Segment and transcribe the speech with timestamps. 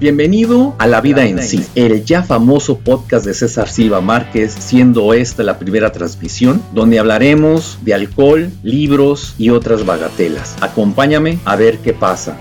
[0.00, 5.12] Bienvenido a La Vida en Sí, el ya famoso podcast de César Silva Márquez, siendo
[5.12, 10.54] esta la primera transmisión, donde hablaremos de alcohol, libros y otras bagatelas.
[10.60, 12.36] Acompáñame a ver qué pasa.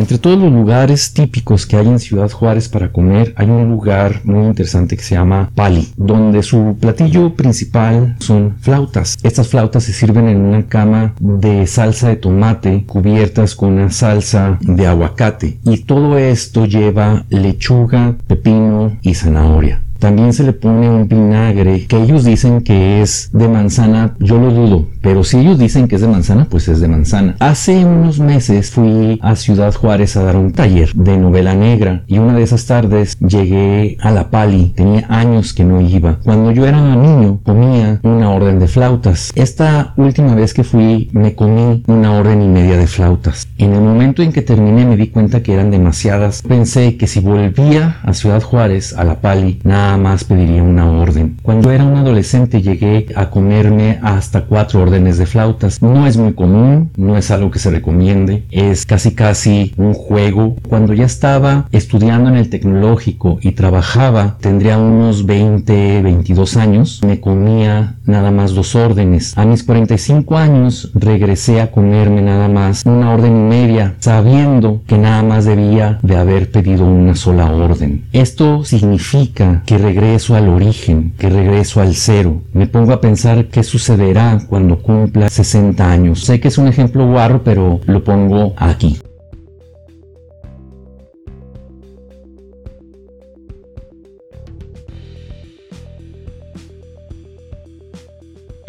[0.00, 4.22] Entre todos los lugares típicos que hay en Ciudad Juárez para comer, hay un lugar
[4.24, 9.18] muy interesante que se llama Pali, donde su platillo principal son flautas.
[9.22, 14.56] Estas flautas se sirven en una cama de salsa de tomate cubiertas con una salsa
[14.62, 19.82] de aguacate y todo esto lleva lechuga, pepino y zanahoria.
[20.00, 24.50] También se le pone un vinagre que ellos dicen que es de manzana, yo lo
[24.50, 27.36] dudo, pero si ellos dicen que es de manzana, pues es de manzana.
[27.38, 32.18] Hace unos meses fui a Ciudad Juárez a dar un taller de novela negra y
[32.18, 36.18] una de esas tardes llegué a la Pali, tenía años que no iba.
[36.24, 39.32] Cuando yo era niño comía una orden de flautas.
[39.34, 43.48] Esta última vez que fui me comí una orden y media de flautas.
[43.58, 46.42] En el momento en que terminé me di cuenta que eran demasiadas.
[46.42, 51.36] Pensé que si volvía a Ciudad Juárez, a la Pali, nada más pediría una orden.
[51.42, 55.82] Cuando era un adolescente llegué a comerme hasta cuatro órdenes de flautas.
[55.82, 60.56] No es muy común, no es algo que se recomiende, es casi casi un juego.
[60.68, 67.20] Cuando ya estaba estudiando en el tecnológico y trabajaba, tendría unos 20, 22 años, me
[67.20, 69.36] comía nada más dos órdenes.
[69.36, 74.98] A mis 45 años regresé a comerme nada más una orden y media, sabiendo que
[74.98, 78.04] nada más debía de haber pedido una sola orden.
[78.12, 82.42] Esto significa que regreso al origen, que regreso al cero.
[82.52, 86.24] Me pongo a pensar qué sucederá cuando cumpla 60 años.
[86.24, 88.98] Sé que es un ejemplo guarro, pero lo pongo aquí.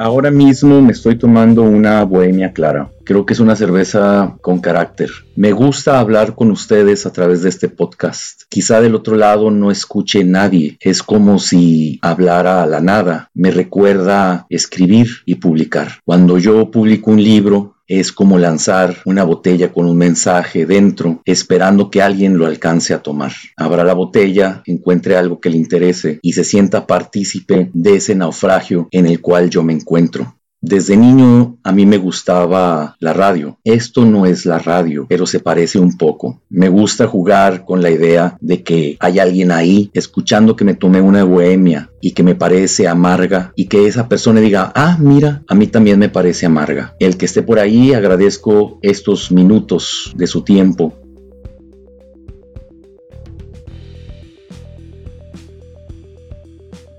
[0.03, 2.89] Ahora mismo me estoy tomando una Bohemia Clara.
[3.03, 5.12] Creo que es una cerveza con carácter.
[5.35, 8.41] Me gusta hablar con ustedes a través de este podcast.
[8.50, 10.75] Quizá del otro lado no escuche nadie.
[10.79, 13.29] Es como si hablara a la nada.
[13.35, 16.00] Me recuerda escribir y publicar.
[16.03, 21.91] Cuando yo publico un libro, es como lanzar una botella con un mensaje dentro, esperando
[21.91, 23.34] que alguien lo alcance a tomar.
[23.57, 28.88] Abra la botella, encuentre algo que le interese y se sienta partícipe de ese naufragio
[28.91, 30.35] en el cual yo me encuentro.
[30.64, 33.58] Desde niño a mí me gustaba la radio.
[33.64, 36.42] Esto no es la radio, pero se parece un poco.
[36.50, 41.02] Me gusta jugar con la idea de que hay alguien ahí escuchando que me tomé
[41.02, 45.56] una bohemia y que me parece amarga y que esa persona diga, ah, mira, a
[45.56, 46.96] mí también me parece amarga.
[47.00, 51.00] El que esté por ahí agradezco estos minutos de su tiempo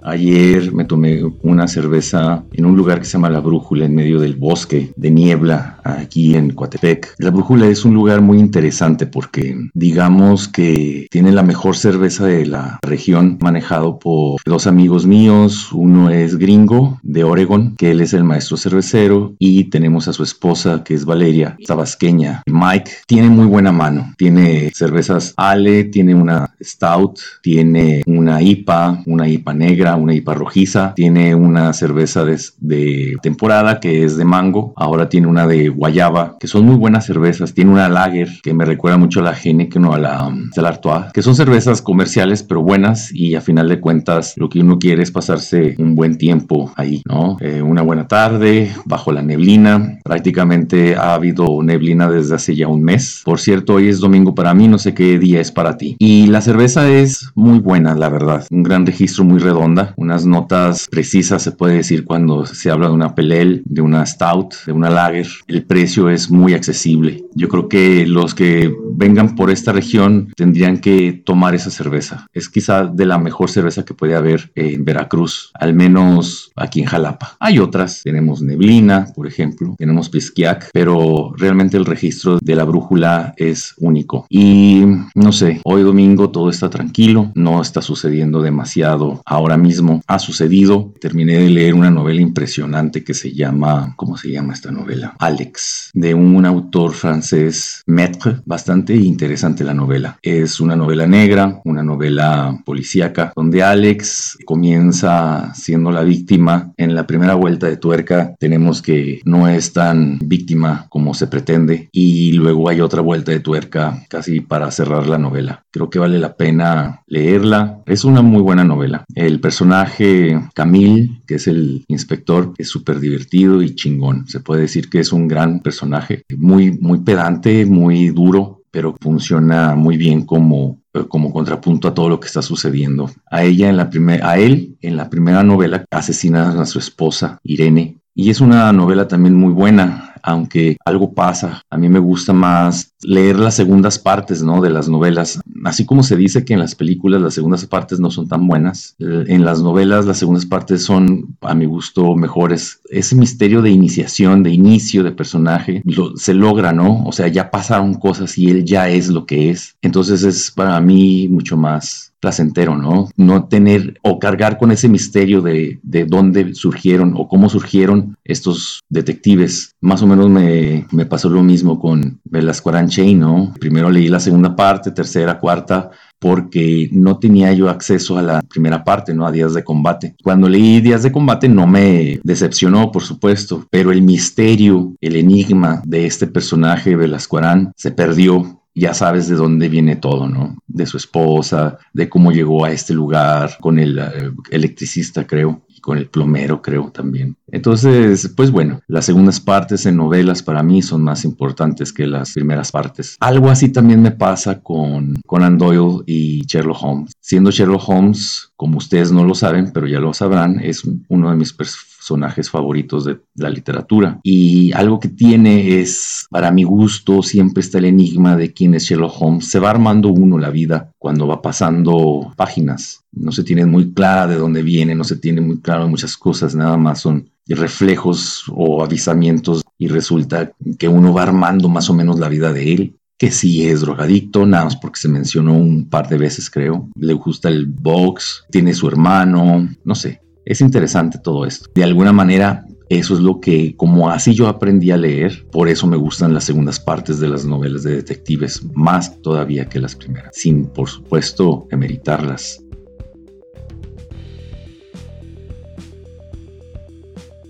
[0.05, 4.19] Ayer me tomé una cerveza en un lugar que se llama La Brújula, en medio
[4.19, 7.15] del bosque de niebla, aquí en Coatepec.
[7.19, 12.47] La Brújula es un lugar muy interesante porque digamos que tiene la mejor cerveza de
[12.47, 15.71] la región, manejado por dos amigos míos.
[15.73, 20.25] Uno es gringo de Oregon, que él es el maestro cervecero, y tenemos a su
[20.25, 22.43] esposa, que es Valeria, tabasqueña.
[22.47, 24.13] Mike tiene muy buena mano.
[24.17, 30.93] Tiene cervezas Ale, tiene una Stout, tiene una IPA, una IPA negra una IPA rojiza,
[30.95, 36.47] tiene una cerveza de, temporada que es de mango, ahora tiene una de guayaba, que
[36.47, 39.95] son muy buenas cervezas, tiene una lager que me recuerda mucho a la Heineken o
[39.95, 44.35] a la, um, Artois, que son cervezas comerciales pero buenas y a final de cuentas
[44.37, 47.37] lo que uno quiere es pasarse un buen tiempo ahí, ¿no?
[47.41, 52.83] Eh, una buena tarde bajo la neblina, prácticamente ha habido neblina desde hace ya un
[52.83, 55.97] mes, por cierto hoy es domingo para mí, no sé qué día es para ti.
[55.99, 60.87] Y la cerveza es muy buena la verdad, un gran registro muy redonda unas notas
[60.91, 64.91] precisas se puede decir cuando se habla de una pelel, de una stout, de una
[64.91, 65.29] lager.
[65.47, 67.25] El precio es muy accesible.
[67.35, 72.27] Yo creo que los que vengan por esta región tendrían que tomar esa cerveza.
[72.33, 76.87] Es quizá de la mejor cerveza que puede haber en Veracruz, al menos aquí en
[76.87, 77.37] Jalapa.
[77.41, 83.35] Hay otras, tenemos Neblina, por ejemplo, tenemos Pisquiac, pero realmente el registro de la brújula
[83.37, 84.27] es único.
[84.29, 84.85] Y
[85.15, 89.72] no sé, hoy domingo todo está tranquilo, no está sucediendo demasiado ahora mismo
[90.07, 90.93] ha sucedido.
[91.01, 95.15] Terminé de leer una novela impresionante que se llama, ¿cómo se llama esta novela?
[95.19, 98.41] Alex, de un autor francés, Maître.
[98.45, 100.19] Bastante interesante la novela.
[100.23, 106.73] Es una novela negra, una novela policíaca, donde Alex comienza siendo la víctima.
[106.77, 111.89] En la primera vuelta de tuerca tenemos que no es tan víctima como se pretende
[111.93, 115.65] y luego hay otra vuelta de tuerca casi para cerrar la novela.
[115.71, 117.81] Creo que vale la pena leerla.
[117.87, 119.05] Es una muy buena novela.
[119.15, 124.27] El personaje personaje Camille, que es el inspector, es súper divertido y chingón.
[124.27, 129.77] Se puede decir que es un gran personaje, muy, muy pedante, muy duro, pero funciona
[129.77, 133.09] muy bien como, como contrapunto a todo lo que está sucediendo.
[133.31, 137.39] A ella en la primera, a él en la primera novela asesinan a su esposa
[137.45, 141.63] Irene y es una novela también muy buena aunque algo pasa.
[141.69, 144.61] A mí me gusta más leer las segundas partes, ¿no?
[144.61, 145.41] De las novelas.
[145.65, 148.95] Así como se dice que en las películas las segundas partes no son tan buenas,
[148.99, 152.81] eh, en las novelas las segundas partes son, a mi gusto, mejores.
[152.89, 155.83] Ese misterio de iniciación, de inicio de personaje,
[156.17, 157.05] se logra, ¿no?
[157.05, 159.77] O sea, ya pasaron cosas y él ya es lo que es.
[159.83, 163.09] Entonces es para mí mucho más placentero, ¿no?
[163.17, 168.81] No tener o cargar con ese misterio de, de dónde surgieron o cómo surgieron estos
[168.89, 169.75] detectives.
[169.81, 173.53] Más o menos me, me pasó lo mismo con Velasco Chain, ¿no?
[173.59, 175.91] Primero leí la segunda parte, tercera, cuarta,
[176.23, 179.27] porque no tenía yo acceso a la primera parte, ¿no?
[179.27, 180.15] A Días de Combate.
[180.23, 185.83] Cuando leí Días de Combate no me decepcionó, por supuesto, pero el misterio, el enigma
[185.85, 187.41] de este personaje, Velasco
[187.75, 190.57] se perdió ya sabes de dónde viene todo, ¿no?
[190.67, 195.81] De su esposa, de cómo llegó a este lugar, con el eh, electricista, creo, y
[195.81, 197.37] con el plomero, creo también.
[197.49, 202.33] Entonces, pues bueno, las segundas partes en novelas para mí son más importantes que las
[202.33, 203.17] primeras partes.
[203.21, 207.13] Algo así también me pasa con Conan Doyle y Sherlock Holmes.
[207.21, 211.37] Siendo Sherlock Holmes, como ustedes no lo saben, pero ya lo sabrán, es uno de
[211.37, 214.21] mis personajes favoritos de la literatura.
[214.23, 218.85] Y algo que tiene es, para mi gusto, siempre está el enigma de quién es
[218.85, 219.49] Sherlock Holmes.
[219.49, 223.05] Se va armando uno la vida cuando va pasando páginas.
[223.13, 226.55] No se tiene muy clara de dónde viene, no se tiene muy claro muchas cosas,
[226.55, 232.19] nada más son reflejos o avisamientos y resulta que uno va armando más o menos
[232.19, 236.09] la vida de él que sí es drogadicto, nada más porque se mencionó un par
[236.09, 236.89] de veces, creo.
[236.97, 240.23] Le gusta el box, tiene su hermano, no sé.
[240.45, 241.71] Es interesante todo esto.
[241.73, 245.87] De alguna manera, eso es lo que, como así yo aprendí a leer, por eso
[245.87, 250.35] me gustan las segundas partes de las novelas de detectives, más todavía que las primeras,
[250.35, 252.62] sin, por supuesto, emeritarlas.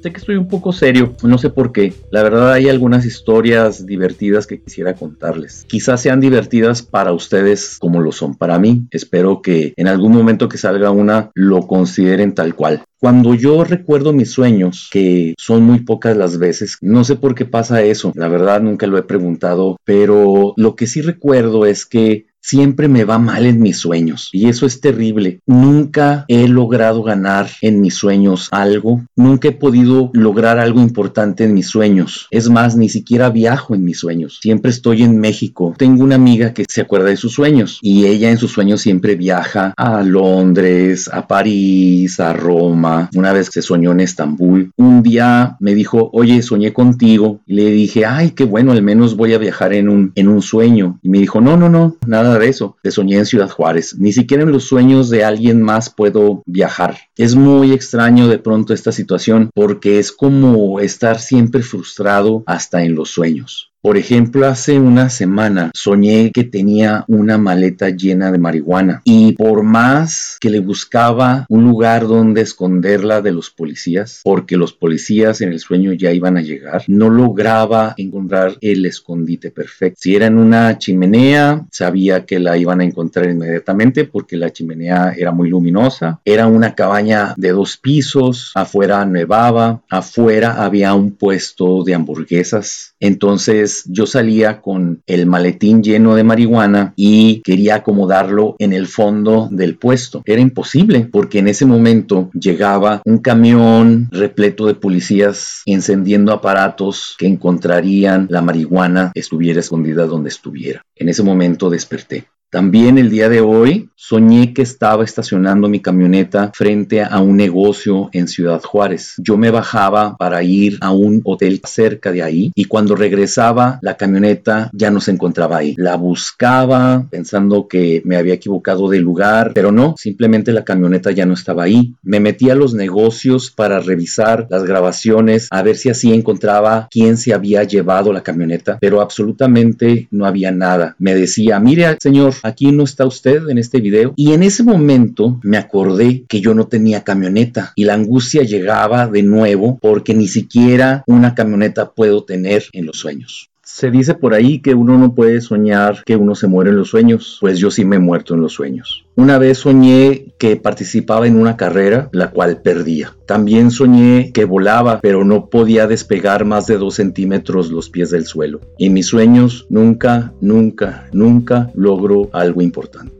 [0.02, 1.94] Que estoy un poco serio, no sé por qué.
[2.10, 5.64] La verdad hay algunas historias divertidas que quisiera contarles.
[5.68, 8.86] Quizás sean divertidas para ustedes como lo son para mí.
[8.90, 12.82] Espero que en algún momento que salga una lo consideren tal cual.
[12.98, 17.44] Cuando yo recuerdo mis sueños, que son muy pocas las veces, no sé por qué
[17.44, 22.26] pasa eso, la verdad nunca lo he preguntado, pero lo que sí recuerdo es que
[22.42, 25.40] siempre me va mal en mis sueños y eso es terrible.
[25.46, 31.54] Nunca he logrado ganar en mis sueños algo, nunca he podido lograr algo importante en
[31.54, 32.26] mis sueños.
[32.30, 34.38] Es más, ni siquiera viajo en mis sueños.
[34.42, 35.74] Siempre estoy en México.
[35.78, 39.14] Tengo una amiga que se acuerda de sus sueños y ella en sus sueños siempre
[39.14, 43.08] viaja a Londres, a París, a Roma.
[43.14, 47.40] Una vez se soñó en Estambul, un día me dijo, oye, soñé contigo.
[47.46, 50.98] Le dije, ay, qué bueno, al menos voy a viajar en un, en un sueño.
[51.02, 52.76] Y me dijo, no, no, no, nada de eso.
[52.82, 53.96] Te soñé en Ciudad Juárez.
[53.98, 56.98] Ni siquiera en los sueños de alguien más puedo viajar.
[57.16, 62.94] Es muy extraño de pronto esta situación porque es como estar siempre frustrado hasta en
[62.94, 63.71] los sueños.
[63.82, 69.64] Por ejemplo, hace una semana soñé que tenía una maleta llena de marihuana y por
[69.64, 75.48] más que le buscaba un lugar donde esconderla de los policías, porque los policías en
[75.48, 79.98] el sueño ya iban a llegar, no lograba encontrar el escondite perfecto.
[80.00, 85.12] Si era en una chimenea, sabía que la iban a encontrar inmediatamente porque la chimenea
[85.18, 86.20] era muy luminosa.
[86.24, 92.94] Era una cabaña de dos pisos, afuera nevaba, afuera había un puesto de hamburguesas.
[93.00, 99.48] Entonces yo salía con el maletín lleno de marihuana y quería acomodarlo en el fondo
[99.50, 100.22] del puesto.
[100.24, 107.26] Era imposible porque en ese momento llegaba un camión repleto de policías encendiendo aparatos que
[107.26, 110.82] encontrarían la marihuana estuviera escondida donde estuviera.
[110.96, 112.26] En ese momento desperté.
[112.52, 118.10] También el día de hoy soñé que estaba estacionando mi camioneta frente a un negocio
[118.12, 119.14] en Ciudad Juárez.
[119.16, 123.96] Yo me bajaba para ir a un hotel cerca de ahí y cuando regresaba la
[123.96, 125.74] camioneta ya no se encontraba ahí.
[125.78, 131.24] La buscaba pensando que me había equivocado de lugar, pero no, simplemente la camioneta ya
[131.24, 131.94] no estaba ahí.
[132.02, 137.16] Me metí a los negocios para revisar las grabaciones, a ver si así encontraba quién
[137.16, 140.96] se había llevado la camioneta, pero absolutamente no había nada.
[140.98, 144.12] Me decía, mire señor, aquí no está usted en este video.
[144.16, 149.06] Y en ese momento me acordé que yo no tenía camioneta y la angustia llegaba
[149.06, 153.51] de nuevo porque ni siquiera una camioneta puedo tener en los sueños.
[153.74, 156.90] Se dice por ahí que uno no puede soñar que uno se muere en los
[156.90, 159.06] sueños, pues yo sí me he muerto en los sueños.
[159.16, 163.16] Una vez soñé que participaba en una carrera, la cual perdía.
[163.24, 168.26] También soñé que volaba, pero no podía despegar más de dos centímetros los pies del
[168.26, 168.60] suelo.
[168.76, 173.16] Y mis sueños nunca, nunca, nunca logro algo importante.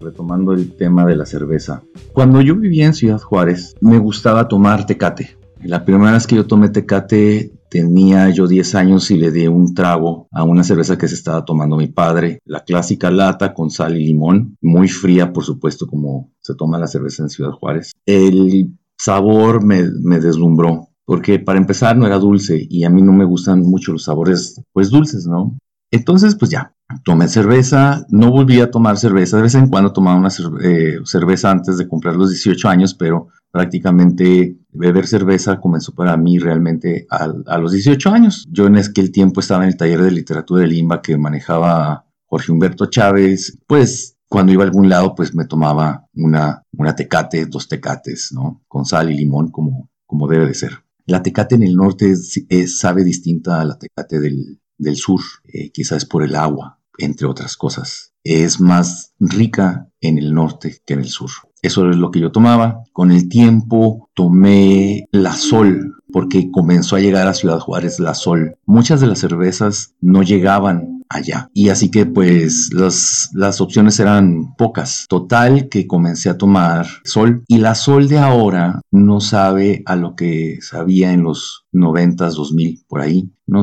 [0.00, 1.82] retomando el tema de la cerveza.
[2.12, 5.34] Cuando yo vivía en Ciudad Juárez, me gustaba tomar tecate.
[5.64, 9.74] La primera vez que yo tomé tecate tenía yo 10 años y le di un
[9.74, 13.96] trago a una cerveza que se estaba tomando mi padre, la clásica lata con sal
[13.96, 17.92] y limón, muy fría por supuesto como se toma la cerveza en Ciudad Juárez.
[18.04, 23.12] El sabor me, me deslumbró porque para empezar no era dulce y a mí no
[23.12, 25.56] me gustan mucho los sabores pues dulces, ¿no?
[25.90, 30.18] Entonces pues ya, tomé cerveza, no volví a tomar cerveza, de vez en cuando tomaba
[30.18, 30.28] una
[30.62, 36.40] eh, cerveza antes de comprar los 18 años, pero prácticamente beber cerveza comenzó para mí
[36.40, 38.44] realmente a, los 18 años.
[38.50, 42.50] Yo en aquel tiempo estaba en el taller de literatura de Limba que manejaba Jorge
[42.50, 47.68] Humberto Chávez, pues cuando iba a algún lado pues me tomaba una, una tecate, dos
[47.68, 48.60] tecates, ¿no?
[48.66, 50.82] Con sal y limón como, como debe de ser.
[51.06, 52.12] La tecate en el norte
[52.48, 57.28] es, sabe distinta a la tecate del, del sur, eh, quizás por el agua, entre
[57.28, 58.13] otras cosas.
[58.24, 61.30] Es más rica en el norte que en el sur.
[61.62, 62.82] Eso es lo que yo tomaba.
[62.92, 68.56] Con el tiempo tomé la Sol, porque comenzó a llegar a Ciudad Juárez la Sol.
[68.66, 71.48] Muchas de las cervezas no llegaban allá.
[71.54, 75.06] Y así que pues las, las opciones eran pocas.
[75.08, 77.44] Total que comencé a tomar Sol.
[77.48, 82.84] Y la Sol de ahora no sabe a lo que sabía en los 90, 2000,
[82.88, 83.30] por ahí.
[83.46, 83.62] No,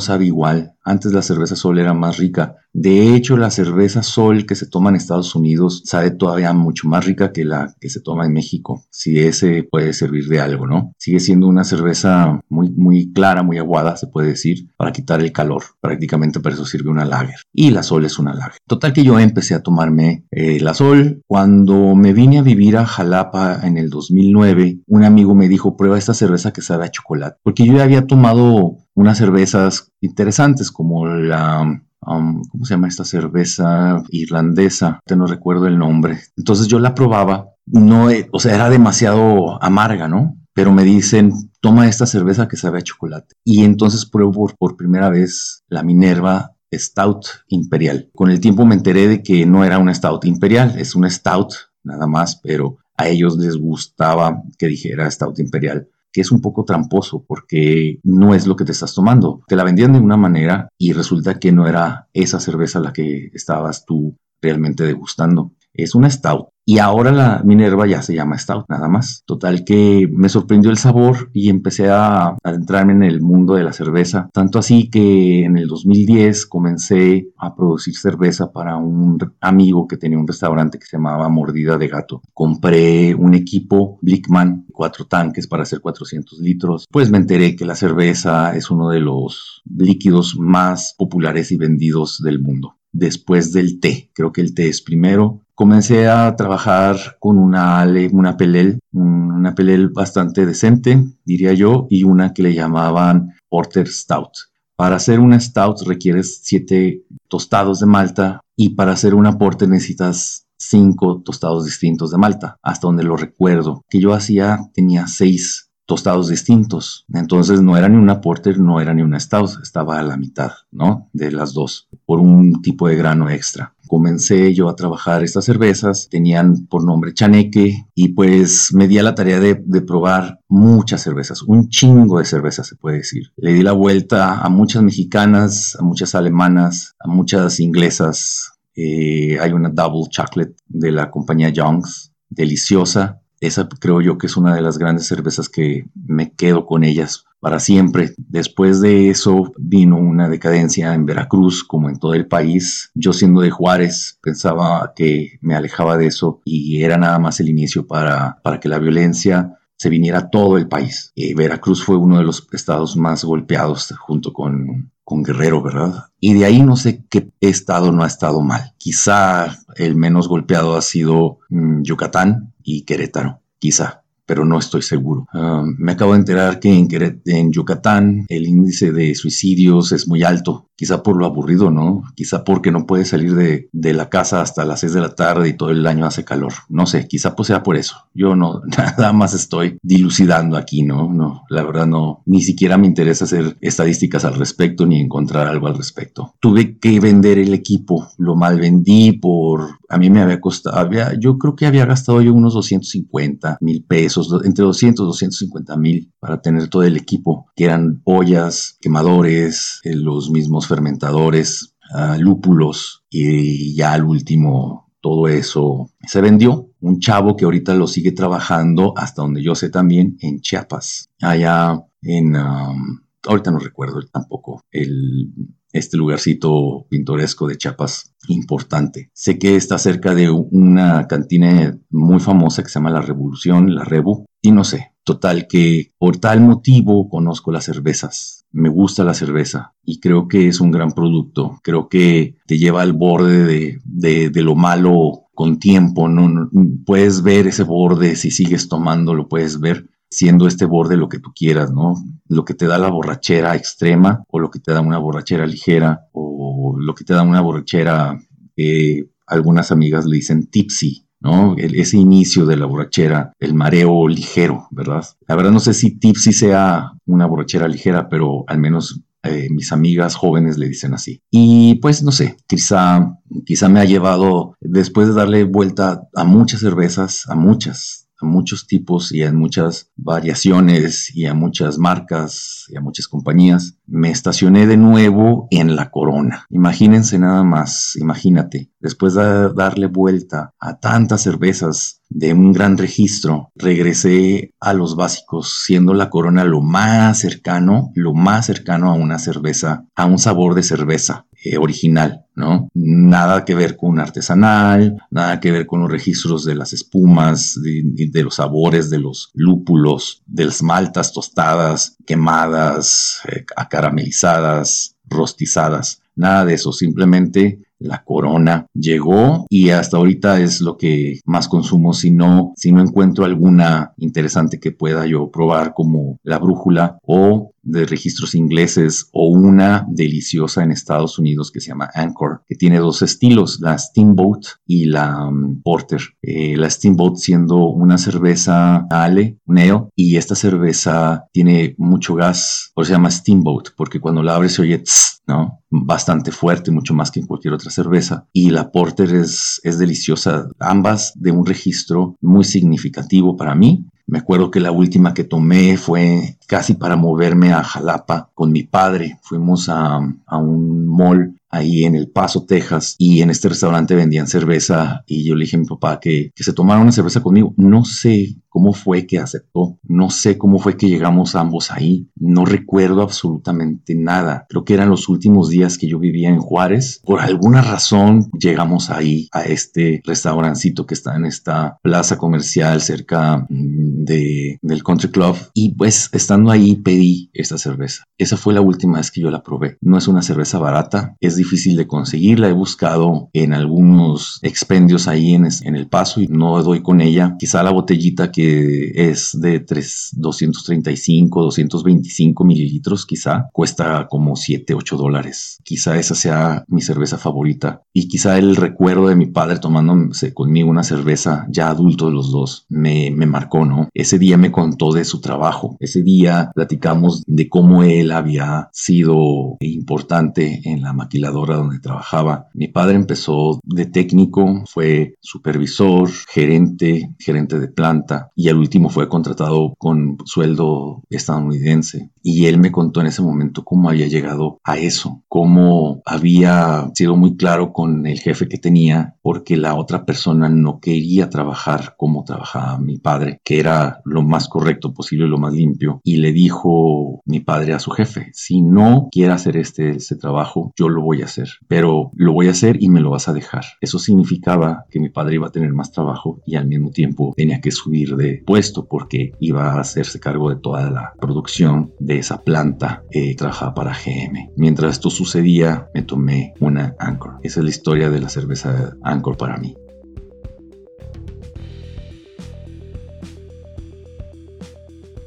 [0.00, 0.74] sabe igual.
[0.84, 2.56] Antes la cerveza Sol era más rica.
[2.74, 7.06] De hecho, la cerveza Sol que se toma en Estados Unidos sabe todavía mucho más
[7.06, 8.84] rica que la que se toma en México.
[8.90, 10.92] Si ese puede servir de algo, ¿no?
[10.98, 15.32] Sigue siendo una cerveza muy, muy clara, muy aguada, se puede decir, para quitar el
[15.32, 15.62] calor.
[15.80, 17.36] Prácticamente para eso sirve una lager.
[17.52, 18.60] Y la Sol es una lager.
[18.66, 21.22] Total que yo empecé a tomarme eh, la Sol.
[21.26, 25.98] Cuando me vine a vivir a Jalapa en el 2009, un amigo me dijo, prueba
[25.98, 27.38] esta cerveza que sabe a chocolate.
[27.52, 33.04] Porque yo ya había tomado unas cervezas interesantes como la um, ¿cómo se llama esta
[33.04, 35.00] cerveza irlandesa?
[35.04, 36.18] Te no recuerdo el nombre.
[36.38, 40.38] Entonces yo la probaba, no, o sea, era demasiado amarga, ¿no?
[40.54, 41.30] Pero me dicen,
[41.60, 43.34] toma esta cerveza que sabe a chocolate.
[43.44, 48.08] Y entonces pruebo por, primera vez la Minerva Stout Imperial.
[48.14, 51.52] Con el tiempo me enteré de que no era una Stout Imperial, es una Stout
[51.84, 56.64] nada más, pero a ellos les gustaba que dijera Stout Imperial que es un poco
[56.64, 59.40] tramposo porque no es lo que te estás tomando.
[59.46, 63.30] Te la vendían de una manera y resulta que no era esa cerveza la que
[63.32, 65.52] estabas tú realmente degustando.
[65.72, 66.51] Es una stout.
[66.64, 69.24] Y ahora la Minerva ya se llama Stout, nada más.
[69.26, 73.72] Total que me sorprendió el sabor y empecé a adentrarme en el mundo de la
[73.72, 74.30] cerveza.
[74.32, 80.18] Tanto así que en el 2010 comencé a producir cerveza para un amigo que tenía
[80.18, 82.22] un restaurante que se llamaba Mordida de Gato.
[82.32, 86.86] Compré un equipo Blickman, cuatro tanques para hacer 400 litros.
[86.90, 92.22] Pues me enteré que la cerveza es uno de los líquidos más populares y vendidos
[92.22, 94.10] del mundo después del té.
[94.14, 99.54] Creo que el té es primero, comencé a trabajar con una Ale, una Pelel, una
[99.54, 104.32] Pelel bastante decente, diría yo, y una que le llamaban Porter Stout.
[104.76, 110.46] Para hacer una Stout requieres siete tostados de malta y para hacer una Porter necesitas
[110.56, 113.82] cinco tostados distintos de malta, hasta donde lo recuerdo.
[113.88, 117.04] Que yo hacía tenía seis tostados distintos.
[117.12, 120.52] Entonces no era ni una porter, no era ni una stout, estaba a la mitad,
[120.70, 121.10] ¿no?
[121.12, 123.74] De las dos, por un tipo de grano extra.
[123.86, 129.02] Comencé yo a trabajar estas cervezas, tenían por nombre Chaneque y pues me di a
[129.02, 133.32] la tarea de, probar muchas cervezas, un chingo de cervezas se puede decir.
[133.36, 138.52] Le di la vuelta a muchas mexicanas, a muchas alemanas, a muchas inglesas.
[138.74, 144.36] Eh, hay una double chocolate de la compañía Young's, deliciosa esa creo yo que es
[144.36, 148.14] una de las grandes cervezas que me quedo con ellas para siempre.
[148.16, 152.92] Después de eso vino una decadencia en Veracruz, como en todo el país.
[152.94, 157.48] Yo siendo de Juárez, pensaba que me alejaba de eso y era nada más el
[157.48, 161.10] inicio para, para que la violencia se viniera a todo el país.
[161.16, 166.06] Eh, Veracruz fue uno de los estados más golpeados junto con, con Guerrero, ¿verdad?
[166.20, 168.74] Y de ahí no sé qué estado no ha estado mal.
[168.78, 174.01] Quizá el menos golpeado ha sido mm, Yucatán y Querétaro, quizá
[174.32, 175.28] pero no estoy seguro.
[175.34, 180.70] Ah, me acabo de enterar que en, Yucatán el índice de suicidios es muy alto,
[180.74, 182.02] quizá por lo aburrido, ¿no?
[182.16, 185.50] Quizá porque no puedes salir de, de la casa hasta las 6 de la tarde
[185.50, 186.54] y todo el año hace calor.
[186.70, 188.08] No sé, quizá pues sea por eso.
[188.14, 188.62] Yo no,
[188.96, 191.12] nada más estoy dilucidando aquí, ¿no?
[191.12, 195.66] No, la verdad no, ni siquiera me interesa hacer estadísticas al respecto ni encontrar algo
[195.66, 196.36] al respecto.
[196.40, 201.12] Tuve que vender el equipo, lo mal vendí por, a mí me había costado, había,
[201.20, 206.12] yo creo que había gastado yo unos 250 mil pesos, entre 200 y 250 mil
[206.18, 213.04] para tener todo el equipo, que eran ollas, quemadores, eh, los mismos fermentadores, ah, lúpulos
[213.10, 216.70] y ya al último todo eso se vendió.
[216.80, 221.10] Un chavo que ahorita lo sigue trabajando, hasta donde yo sé también, en Chiapas.
[221.20, 225.32] Allá en, um, ahorita no recuerdo tampoco, el,
[225.72, 229.10] este lugarcito pintoresco de Chiapas importante.
[229.12, 233.84] Sé que está cerca de una cantina muy famosa que se llama La Revolución, la
[233.84, 238.44] Rebu, y no sé, total que por tal motivo conozco las cervezas.
[238.50, 241.58] Me gusta la cerveza y creo que es un gran producto.
[241.62, 246.50] Creo que te lleva al borde de, de lo malo con tiempo, ¿no?
[246.84, 251.18] Puedes ver ese borde, si sigues tomando, lo puedes ver siendo este borde lo que
[251.18, 251.94] tú quieras, ¿no?
[252.28, 256.08] Lo que te da la borrachera extrema o lo que te da una borrachera ligera
[256.12, 258.18] o lo que te da una borrachera
[258.54, 261.56] que algunas amigas le dicen tipsy, ¿no?
[261.56, 265.04] ese inicio de la borrachera, el mareo ligero, ¿verdad?
[265.26, 269.70] La verdad no sé si tipsy sea una borrachera ligera, pero al menos eh, mis
[269.70, 271.22] amigas jóvenes le dicen así.
[271.30, 276.60] Y pues no sé, quizá, quizá me ha llevado, después de darle vuelta a muchas
[276.60, 282.76] cervezas, a muchas, a muchos tipos y a muchas variaciones y a muchas marcas y
[282.76, 286.46] a muchas compañías, me estacioné de nuevo en la corona.
[286.50, 293.50] Imagínense nada más, imagínate, después de darle vuelta a tantas cervezas de un gran registro,
[293.54, 299.18] regresé a los básicos, siendo la corona lo más cercano, lo más cercano a una
[299.18, 302.68] cerveza, a un sabor de cerveza eh, original, ¿no?
[302.72, 308.22] Nada que ver con artesanal, nada que ver con los registros de las espumas, de,
[308.22, 316.00] los sabores de los lúpulos, de las maltas tostadas, quemadas, eh, acaramelizadas, rostizadas.
[316.14, 321.92] Nada de eso, simplemente la corona llegó y hasta ahorita es lo que más consumo
[321.92, 327.51] si no, si no encuentro alguna interesante que pueda yo probar como la brújula o
[327.62, 332.78] de registros ingleses o una deliciosa en Estados Unidos que se llama Anchor, que tiene
[332.78, 336.00] dos estilos, la Steamboat y la um, Porter.
[336.22, 342.86] Eh, la Steamboat siendo una cerveza Ale, Neo, y esta cerveza tiene mucho gas, por
[342.86, 345.60] se llama Steamboat, porque cuando la abres se oye tss, ¿no?
[345.70, 348.26] Bastante fuerte, mucho más que en cualquier otra cerveza.
[348.32, 353.86] Y la Porter es, es deliciosa, ambas de un registro muy significativo para mí.
[354.12, 358.62] Me acuerdo que la última que tomé fue casi para moverme a Jalapa con mi
[358.62, 359.18] padre.
[359.22, 364.26] Fuimos a, a un mall ahí en El Paso, Texas, y en este restaurante vendían
[364.26, 367.54] cerveza y yo le dije a mi papá que, que se tomara una cerveza conmigo.
[367.56, 372.44] No sé cómo fue que aceptó, no sé cómo fue que llegamos ambos ahí, no
[372.44, 374.44] recuerdo absolutamente nada.
[374.48, 377.00] Creo que eran los últimos días que yo vivía en Juárez.
[377.02, 383.46] Por alguna razón llegamos ahí a este restaurancito que está en esta plaza comercial cerca
[383.48, 388.04] mm, de, del Country Club y pues estando ahí pedí esta cerveza.
[388.18, 389.78] Esa fue la última vez que yo la probé.
[389.80, 392.48] No es una cerveza barata, es difícil de conseguirla.
[392.48, 397.36] He buscado en algunos expendios ahí en, en El Paso y no doy con ella.
[397.38, 404.96] Quizá la botellita que es de 3, 235, 225 mililitros, quizá cuesta como 7, 8
[404.96, 405.58] dólares.
[405.64, 407.82] Quizá esa sea mi cerveza favorita.
[407.92, 412.30] Y quizá el recuerdo de mi padre tomándose conmigo una cerveza, ya adulto de los
[412.30, 413.88] dos, me, me marcó, ¿no?
[413.94, 415.76] Ese día me contó de su trabajo.
[415.80, 422.48] Ese día platicamos de cómo él había sido importante en la maquiladora donde trabajaba.
[422.54, 429.08] Mi padre empezó de técnico, fue supervisor, gerente, gerente de planta y al último fue
[429.08, 432.10] contratado con sueldo estadounidense.
[432.22, 437.16] Y él me contó en ese momento cómo había llegado a eso, cómo había sido
[437.16, 442.24] muy claro con el jefe que tenía, porque la otra persona no quería trabajar como
[442.24, 446.00] trabajaba mi padre, que era lo más correcto posible, lo más limpio.
[446.04, 450.72] Y le dijo mi padre a su jefe, si no quiere hacer este, este trabajo,
[450.76, 453.64] yo lo voy hacer, pero lo voy a hacer y me lo vas a dejar.
[453.80, 457.60] Eso significaba que mi padre iba a tener más trabajo y al mismo tiempo tenía
[457.60, 462.42] que subir de puesto porque iba a hacerse cargo de toda la producción de esa
[462.42, 464.50] planta que trabajaba para GM.
[464.56, 467.38] Mientras esto sucedía, me tomé una Anchor.
[467.42, 469.74] Esa es la historia de la cerveza Anchor para mí.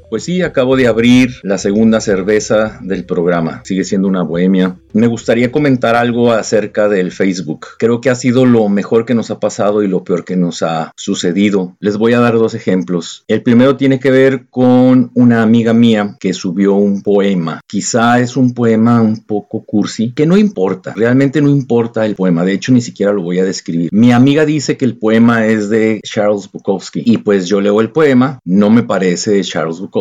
[0.10, 3.62] Pues sí, acabo de abrir la segunda cerveza del programa.
[3.66, 4.78] Sigue siendo una bohemia.
[4.94, 7.66] Me gustaría comentar algo acerca del Facebook.
[7.80, 10.62] Creo que ha sido lo mejor que nos ha pasado y lo peor que nos
[10.62, 11.76] ha sucedido.
[11.80, 13.24] Les voy a dar dos ejemplos.
[13.28, 17.62] El primero tiene que ver con una amiga mía que subió un poema.
[17.68, 20.94] Quizá es un poema un poco cursi, que no importa.
[20.96, 22.46] Realmente no importa el poema.
[22.46, 23.90] De hecho, ni siquiera lo voy a describir.
[23.92, 27.02] Mi amiga dice que el poema es de Charles Bukowski.
[27.06, 28.40] Y pues yo leo el poema.
[28.46, 29.95] No me parece de Charles Bukowski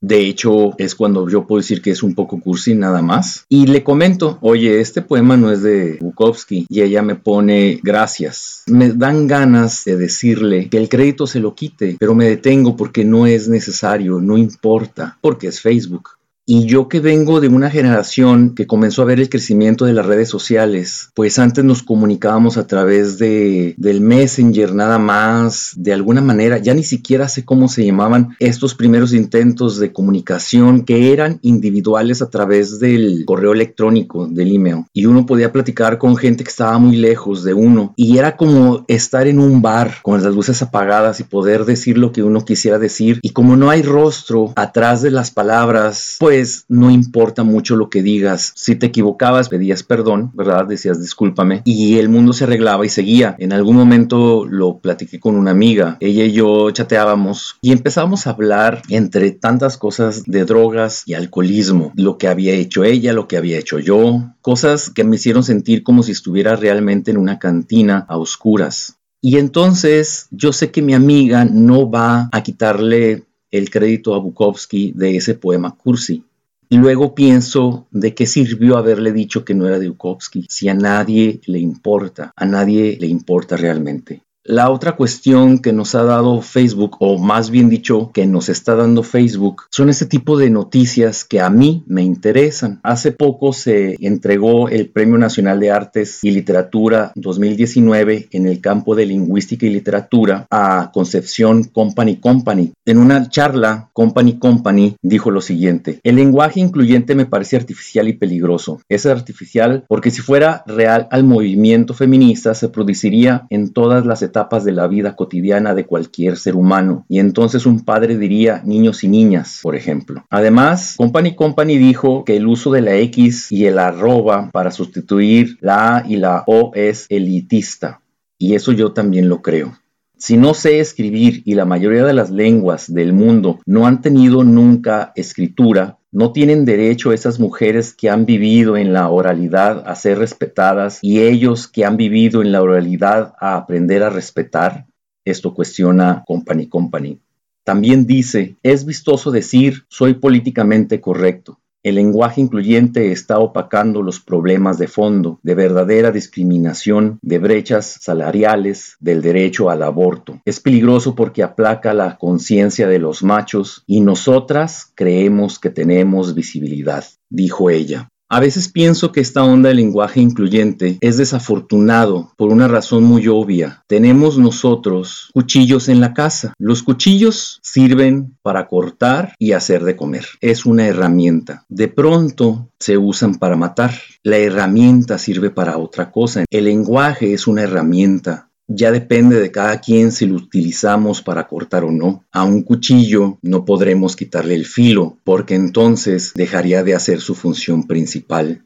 [0.00, 3.44] De hecho, es cuando yo puedo decir que es un poco cursi nada más.
[3.48, 6.66] Y le comento, oye, este poema no es de Bukowski.
[6.68, 8.62] Y ella me pone gracias.
[8.66, 13.04] Me dan ganas de decirle que el crédito se lo quite, pero me detengo porque
[13.04, 16.10] no es necesario, no importa, porque es Facebook.
[16.48, 20.06] Y yo que vengo de una generación que comenzó a ver el crecimiento de las
[20.06, 26.20] redes sociales, pues antes nos comunicábamos a través de, del Messenger nada más, de alguna
[26.20, 31.40] manera, ya ni siquiera sé cómo se llamaban estos primeros intentos de comunicación que eran
[31.42, 34.84] individuales a través del correo electrónico, del email.
[34.92, 37.92] Y uno podía platicar con gente que estaba muy lejos de uno.
[37.96, 42.12] Y era como estar en un bar con las luces apagadas y poder decir lo
[42.12, 43.18] que uno quisiera decir.
[43.22, 47.88] Y como no hay rostro atrás de las palabras, pues pues, no importa mucho lo
[47.88, 48.52] que digas.
[48.56, 50.66] Si te equivocabas, pedías perdón, ¿verdad?
[50.66, 53.36] Decías discúlpame y el mundo se arreglaba y seguía.
[53.38, 55.96] En algún momento lo platiqué con una amiga.
[55.98, 61.92] Ella y yo chateábamos y empezamos a hablar entre tantas cosas de drogas y alcoholismo.
[61.96, 64.34] Lo que había hecho ella, lo que había hecho yo.
[64.42, 68.98] Cosas que me hicieron sentir como si estuviera realmente en una cantina a oscuras.
[69.22, 74.92] Y entonces yo sé que mi amiga no va a quitarle el crédito a Bukowski
[74.94, 76.24] de ese poema Cursi.
[76.68, 80.74] Y luego pienso de qué sirvió haberle dicho que no era de Bukowski, si a
[80.74, 84.22] nadie le importa, a nadie le importa realmente.
[84.48, 88.76] La otra cuestión que nos ha dado Facebook, o más bien dicho, que nos está
[88.76, 92.78] dando Facebook, son ese tipo de noticias que a mí me interesan.
[92.84, 98.94] Hace poco se entregó el Premio Nacional de Artes y Literatura 2019 en el campo
[98.94, 102.72] de lingüística y literatura a Concepción Company Company.
[102.84, 108.12] En una charla, Company Company dijo lo siguiente, el lenguaje incluyente me parece artificial y
[108.12, 108.80] peligroso.
[108.88, 114.35] Es artificial porque si fuera real al movimiento feminista se produciría en todas las etapas
[114.36, 117.06] etapas de la vida cotidiana de cualquier ser humano.
[117.08, 120.26] Y entonces un padre diría niños y niñas, por ejemplo.
[120.28, 125.56] Además, Company Company dijo que el uso de la X y el arroba para sustituir
[125.62, 128.02] la A y la O es elitista.
[128.36, 129.78] Y eso yo también lo creo.
[130.18, 134.44] Si no sé escribir y la mayoría de las lenguas del mundo no han tenido
[134.44, 140.18] nunca escritura, no tienen derecho esas mujeres que han vivido en la oralidad a ser
[140.18, 144.86] respetadas y ellos que han vivido en la oralidad a aprender a respetar.
[145.26, 147.20] Esto cuestiona Company Company.
[147.64, 151.60] También dice, es vistoso decir soy políticamente correcto.
[151.86, 158.96] El lenguaje incluyente está opacando los problemas de fondo, de verdadera discriminación, de brechas salariales,
[158.98, 160.40] del derecho al aborto.
[160.44, 167.04] Es peligroso porque aplaca la conciencia de los machos y nosotras creemos que tenemos visibilidad,
[167.30, 168.08] dijo ella.
[168.28, 173.28] A veces pienso que esta onda de lenguaje incluyente es desafortunado por una razón muy
[173.28, 173.84] obvia.
[173.86, 176.52] Tenemos nosotros cuchillos en la casa.
[176.58, 180.26] Los cuchillos sirven para cortar y hacer de comer.
[180.40, 181.64] Es una herramienta.
[181.68, 183.92] De pronto se usan para matar.
[184.24, 186.44] La herramienta sirve para otra cosa.
[186.50, 191.84] El lenguaje es una herramienta ya depende de cada quien si lo utilizamos para cortar
[191.84, 192.24] o no.
[192.32, 197.86] A un cuchillo no podremos quitarle el filo porque entonces dejaría de hacer su función
[197.86, 198.62] principal.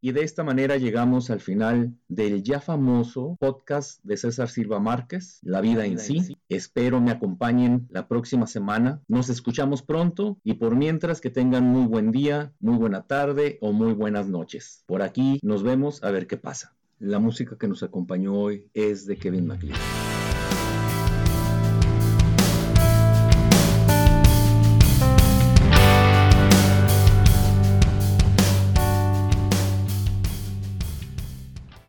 [0.00, 5.40] Y de esta manera llegamos al final del ya famoso podcast de César Silva Márquez,
[5.42, 6.36] La vida en sí.
[6.48, 9.02] Espero me acompañen la próxima semana.
[9.08, 13.72] Nos escuchamos pronto y por mientras que tengan muy buen día, muy buena tarde o
[13.72, 14.84] muy buenas noches.
[14.86, 16.77] Por aquí nos vemos a ver qué pasa.
[17.00, 20.07] La música que nos acompañó hoy es de Kevin MacLeod.